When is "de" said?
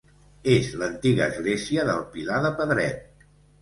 2.51-2.55